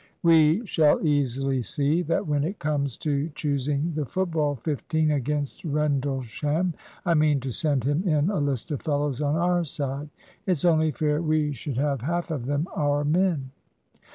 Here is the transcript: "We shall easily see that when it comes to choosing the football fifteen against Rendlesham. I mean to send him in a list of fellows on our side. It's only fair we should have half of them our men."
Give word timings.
"We 0.23 0.65
shall 0.65 0.99
easily 1.05 1.61
see 1.61 2.01
that 2.01 2.25
when 2.25 2.43
it 2.43 2.57
comes 2.57 2.97
to 3.05 3.29
choosing 3.35 3.93
the 3.93 4.07
football 4.07 4.55
fifteen 4.55 5.11
against 5.11 5.63
Rendlesham. 5.63 6.73
I 7.05 7.13
mean 7.13 7.39
to 7.41 7.51
send 7.51 7.83
him 7.83 8.03
in 8.07 8.31
a 8.31 8.39
list 8.39 8.71
of 8.71 8.81
fellows 8.81 9.21
on 9.21 9.35
our 9.35 9.63
side. 9.63 10.09
It's 10.47 10.65
only 10.65 10.89
fair 10.89 11.21
we 11.21 11.51
should 11.51 11.77
have 11.77 12.01
half 12.01 12.31
of 12.31 12.47
them 12.47 12.67
our 12.75 13.03
men." 13.03 13.51